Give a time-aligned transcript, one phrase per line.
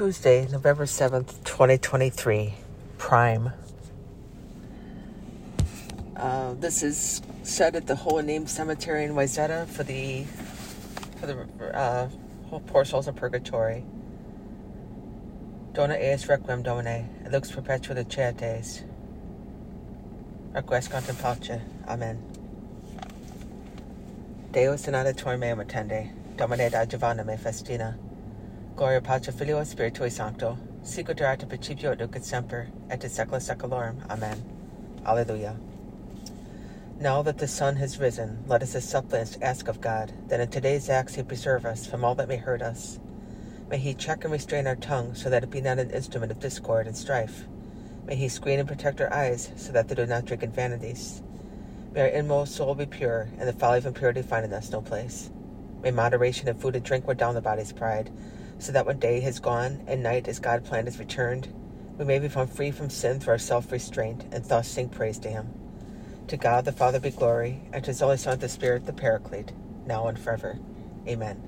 [0.00, 2.54] Tuesday, November 7th, 2023,
[2.96, 3.52] Prime.
[6.16, 10.24] Uh, this is said at the Holy Name Cemetery in Wayzata for the
[11.16, 12.08] for the uh,
[12.68, 13.84] poor souls of purgatory.
[15.74, 18.82] Dona eis requiem domine, lux perpetua de charites.
[20.54, 21.60] Request contemplatio.
[21.86, 22.16] Amen.
[24.50, 27.98] Deus donator meum attende, Domine da Giovanna me festina.
[28.80, 34.02] Gloria Patri Filio Spiritui Sancto, sicut erat principio et semper, et in saecula saeculorum.
[34.08, 34.42] Amen.
[35.04, 35.54] Alleluia.
[36.98, 40.48] Now that the sun has risen, let us as suppliants ask of God that in
[40.48, 42.98] today's acts he preserve us from all that may hurt us.
[43.68, 46.40] May he check and restrain our tongue so that it be not an instrument of
[46.40, 47.44] discord and strife.
[48.06, 51.20] May he screen and protect our eyes so that they do not drink in vanities.
[51.92, 54.80] May our inmost soul be pure, and the folly of impurity find in us no
[54.80, 55.28] place.
[55.82, 58.10] May moderation in food and drink wear down the body's pride,
[58.60, 61.48] so that when day has gone and night as God planned is returned,
[61.98, 65.18] we may be found free from sin through our self restraint and thus sing praise
[65.20, 65.48] to Him.
[66.28, 69.52] To God the Father be glory, and to His only Son, the Spirit, the Paraclete,
[69.86, 70.58] now and forever.
[71.08, 71.42] Amen.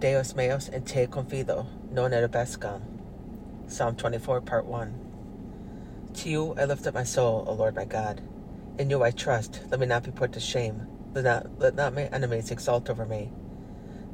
[0.00, 2.82] Deus meus in te confido, non erubescam.
[3.68, 6.10] Psalm 24, Part 1.
[6.14, 8.20] To you I lift up my soul, O Lord my God.
[8.78, 10.86] In you I trust, let me not be put to shame.
[11.14, 13.30] Let not, let not my enemies exult over me.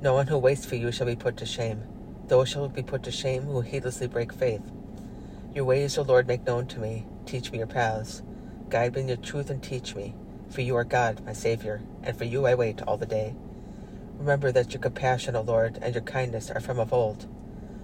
[0.00, 1.82] No one who waits for you shall be put to shame.
[2.28, 4.62] Those shall be put to shame who heedlessly break faith.
[5.52, 7.04] Your ways, O Lord, make known to me.
[7.27, 8.22] Teach me your paths.
[8.69, 10.14] Guide me in your truth and teach me.
[10.50, 13.34] For you are God, my Savior, and for you I wait all the day.
[14.19, 17.26] Remember that your compassion, O Lord, and your kindness are from of old.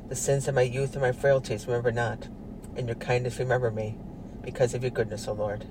[0.09, 2.29] The sins of my youth and my frailties remember not.
[2.77, 3.99] In your kindness remember me,
[4.43, 5.67] because of your goodness, O Lord.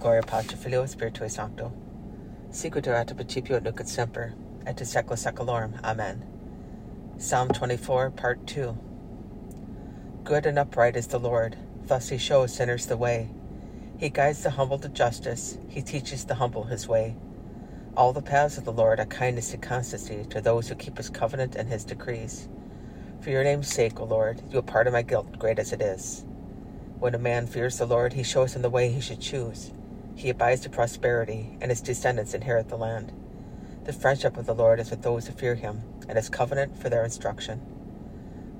[0.00, 1.72] Gloria Patri Filio Spiritui Sancto.
[2.50, 4.34] Sicut erat principio et nunc et semper
[4.66, 5.72] et secula.
[5.84, 6.24] Amen.
[7.18, 8.76] Psalm 24, Part 2.
[10.24, 13.30] Good and upright is the Lord, thus he shows sinners the way.
[13.98, 17.16] He guides the humble to justice, he teaches the humble his way.
[17.96, 21.10] All the paths of the Lord are kindness and constancy to those who keep his
[21.10, 22.48] covenant and his decrees.
[23.20, 26.24] For your name's sake, O Lord, you will pardon my guilt, great as it is.
[26.98, 29.72] When a man fears the Lord, he shows him the way he should choose.
[30.14, 33.12] He abides to prosperity, and his descendants inherit the land.
[33.84, 36.88] The friendship of the Lord is with those who fear him, and his covenant for
[36.88, 37.60] their instruction.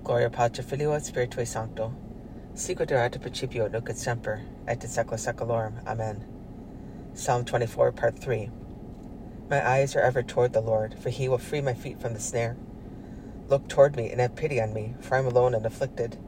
[0.02, 1.94] Gloria Patri Filio et Spiritui Sancto,
[2.54, 5.86] sicut erat principio nunc et semper, et in saecula saeculorum.
[5.86, 6.24] Amen.
[7.14, 8.50] Psalm 24, Part 3.
[9.48, 12.20] My eyes are ever toward the Lord, for he will free my feet from the
[12.20, 12.56] snare.
[13.46, 16.18] Look toward me and have pity on me, for I am alone and afflicted.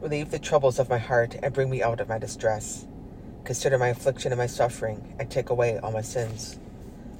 [0.00, 2.86] Relieve the troubles of my heart and bring me out of my distress.
[3.44, 6.58] Consider my affliction and my suffering, and take away all my sins.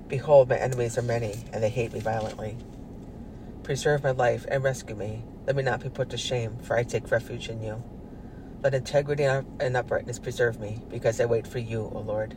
[0.09, 2.57] Behold, my enemies are many, and they hate me violently.
[3.63, 5.25] Preserve my life and rescue me.
[5.47, 7.83] Let me not be put to shame, for I take refuge in you.
[8.63, 12.37] Let integrity and uprightness preserve me, because I wait for you, O Lord.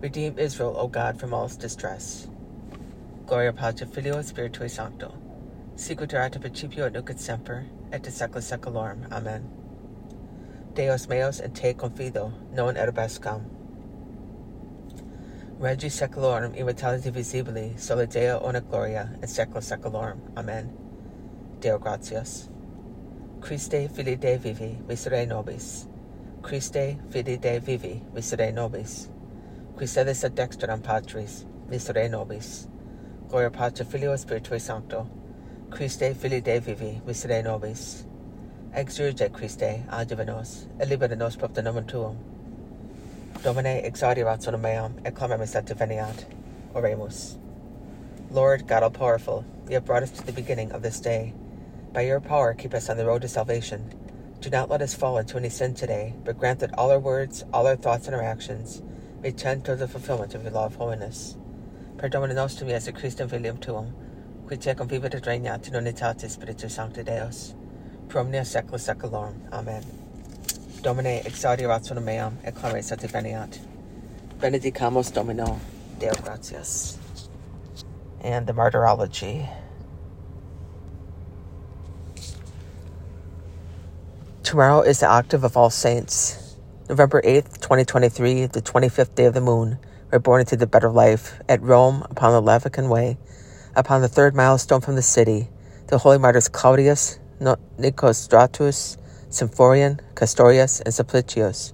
[0.00, 2.28] Redeem Israel, O God, from all distress.
[3.26, 5.14] Gloria Patri Filio Spiritui Sancto.
[5.76, 9.10] Sicut erat principio et nunc et semper, et in saecula saeculorum.
[9.12, 9.50] Amen.
[10.74, 13.55] Deus meus in te confido, non erubescam.
[15.58, 20.20] Regi secularum immortality visibili, soli Deo ona gloria, in secula seculorum.
[20.36, 20.70] Amen.
[21.60, 22.50] Deo gratias.
[23.40, 25.88] Christe fili Dei vivi, misere nobis.
[26.42, 29.08] Christe fili Dei vivi, misere nobis.
[29.76, 32.68] Qui sedis ad dexteram Patris, misere nobis.
[33.30, 35.08] Gloria Patri Filio Spiritui Sancto.
[35.70, 38.04] Christe fili Dei vivi, misere nobis.
[38.74, 42.35] Exurge Christe, adiuva nos, et nos propter nomen tuum.
[43.42, 46.24] Domine exaudirat sonum meam, et clamamis et deveniat.
[46.74, 47.38] Oremus.
[48.30, 51.32] Lord, God all-powerful, you have brought us to the beginning of this day.
[51.92, 53.94] By your power, keep us on the road to salvation.
[54.40, 57.44] Do not let us fall into any sin today, but grant that all our words,
[57.52, 58.82] all our thoughts and our actions
[59.22, 61.36] may tend toward the fulfillment of your law of holiness.
[61.96, 63.94] Per Domine nostrum Iesu Christum filium tuum,
[64.46, 67.54] qui tecum vivit et regnat in unitate Spiritus Sancti Deus,
[68.08, 69.52] pro omnia saecula saeculorum.
[69.52, 70.05] Amen.
[70.82, 73.58] Domine exaudirat sonum meam, et clames et veniat.
[74.38, 75.58] Benedicamus Domino,
[75.98, 76.98] Deo gratias.
[78.20, 79.48] And the Martyrology.
[84.42, 86.56] Tomorrow is the octave of All Saints.
[86.88, 89.78] November 8th, 2023, the 25th day of the moon.
[90.12, 93.18] We're born into the better life at Rome upon the Labican Way.
[93.74, 95.48] Upon the third milestone from the city,
[95.88, 101.72] the holy martyrs Claudius, Nicostratus, Symphorian, Castorius, and Simplicius.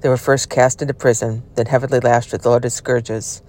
[0.00, 3.42] They were first cast into prison, then heavily lashed with loaded scourges.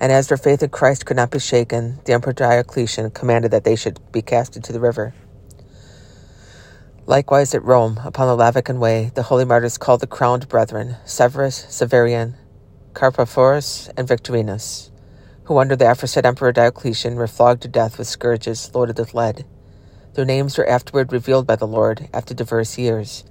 [0.00, 3.64] And as their faith in Christ could not be shaken, the Emperor Diocletian commanded that
[3.64, 5.14] they should be cast into the river.
[7.06, 11.66] Likewise at Rome, upon the Labican Way, the holy martyrs called the crowned brethren, Severus,
[11.68, 12.34] Severian,
[12.94, 14.90] Carpophorus, and Victorinus,
[15.44, 19.44] who under the aforesaid Emperor Diocletian were flogged to death with scourges loaded with lead.
[20.14, 23.24] Their names were afterward revealed by the Lord after diverse years.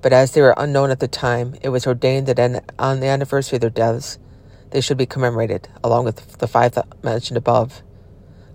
[0.00, 3.56] But as they were unknown at the time, it was ordained that on the anniversary
[3.56, 4.18] of their deaths,
[4.70, 7.82] they should be commemorated, along with the five mentioned above,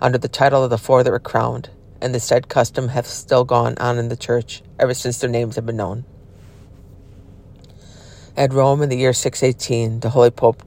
[0.01, 1.69] under the title of the four that were crowned,
[2.01, 5.55] and the said custom hath still gone on in the church ever since their names
[5.55, 6.05] have been known.
[8.35, 10.63] At Rome in the year 618, the Holy Pope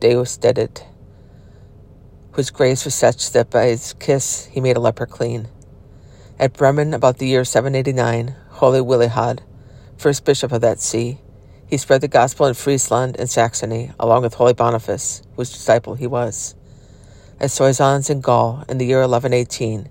[0.00, 0.84] Deusdedit,
[2.32, 5.48] whose grace was such that by his kiss he made a leper clean.
[6.36, 9.38] At Bremen, about the year 789, Holy Willihad,
[9.96, 11.20] first bishop of that see,
[11.68, 16.08] he spread the gospel in Friesland and Saxony, along with Holy Boniface, whose disciple he
[16.08, 16.56] was.
[17.38, 19.88] At Soissons in Gaul, in the year 1118,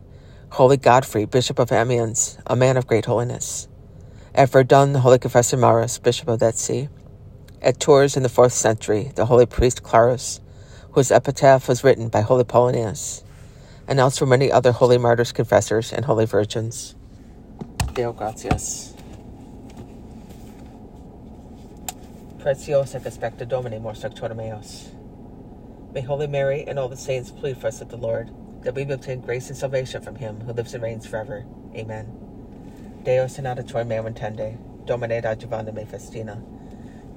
[0.49, 3.69] Holy Godfrey, bishop of Amiens, a man of great holiness.
[4.35, 6.89] At Verdun, the holy confessor Maurus, bishop of that see.
[7.61, 10.41] At Tours in the fourth century, the holy priest Clarus,
[10.91, 13.23] whose epitaph was written by holy Paulinus,
[13.87, 16.95] and elsewhere many other holy martyrs, confessors, and holy virgins.
[17.93, 18.93] Deo gratias.
[22.39, 24.89] Precios et aspecta Domini mor sanctorum meos.
[25.93, 28.31] May Holy Mary and all the saints plead for us with the Lord,
[28.63, 31.45] that we may obtain grace and salvation from him who lives and reigns forever.
[31.75, 32.07] Amen.
[33.03, 36.41] Deus in meum intende, Domine adjuvanda me festina.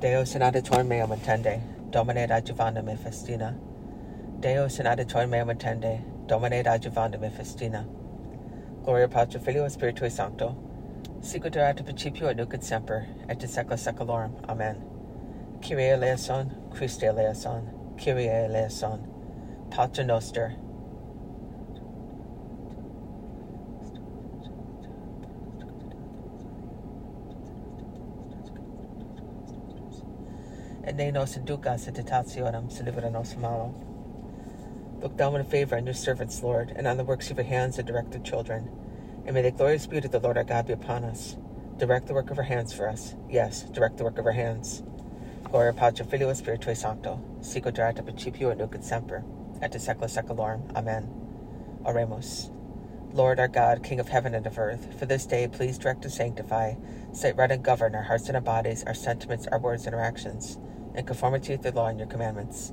[0.01, 1.61] Deus in meum intende,
[1.91, 3.59] Domine adjuvanda me festina.
[4.41, 7.87] Deus in meum intende, Domine adjuvanda me festina.
[8.83, 10.57] Gloria Patri Filio Spiritui Sancto,
[11.21, 14.35] sicut erat principio et nunc et semper, et in saecula saeculorum.
[14.49, 14.83] Amen.
[15.61, 19.07] Kyrie eleison, Christe eleison, Kyrie eleison,
[19.71, 20.57] Pater Noster,
[30.85, 33.96] et ne nos inducas in tentationem, se libera nos malo.
[35.07, 37.79] Look down with favor on your servants, Lord, and on the works of your hands
[37.79, 38.69] and direct their children.
[39.25, 41.37] And may the glorious beauty of the Lord our God be upon us.
[41.79, 43.15] Direct the work of our hands for us.
[43.31, 44.83] Yes, direct the work of our hands.
[45.45, 49.23] Gloria Patri Filio Spiritui Sancto, sicut erat principio et nunc et semper,
[49.63, 50.75] et in saecula saeculorum.
[50.75, 51.09] Amen.
[51.85, 52.51] Oremus.
[53.13, 56.13] Lord our God, King of heaven and of earth, for this day please direct and
[56.13, 56.75] sanctify,
[57.13, 60.03] set right and govern our hearts and our bodies, our sentiments, our words, and our
[60.03, 60.59] actions
[60.97, 62.73] in conformity with the law and your commandments.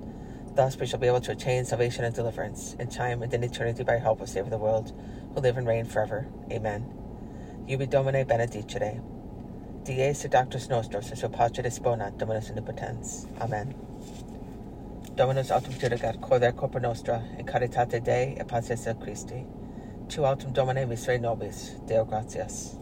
[0.55, 3.83] Thus we shall be able to attain salvation and deliverance in time and in eternity
[3.83, 4.93] by help of Savior of the world,
[5.33, 6.27] who live and reign forever.
[6.51, 6.85] Amen.
[7.67, 9.01] Ubi Domine benedicere.
[9.83, 13.27] Dies doctus nostros, et pace disponat Dominus omnipotens.
[13.41, 13.73] Amen.
[15.15, 19.45] Dominus autum dirigat corde corpora nostra, in caritate Dei et paces Christi.
[20.07, 22.77] Tu autum Domine misere nobis, Deo gratias.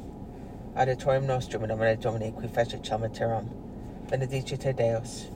[0.76, 3.50] Adiutorium nostrum in nomine Domini qui fecit celum
[4.10, 5.28] benedicite Deus.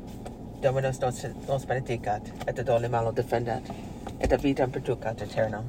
[0.62, 3.72] Dominus nos, nos benedicat, et ad ole malo defendat,
[4.19, 5.63] et a vitam perducat aeternam.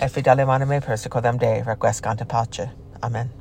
[0.00, 2.70] Et fidelium anime persecodam Dei requiescant pace.
[3.02, 3.39] Amen.